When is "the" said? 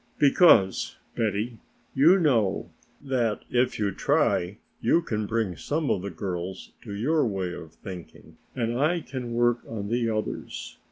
6.01-6.09, 9.89-10.09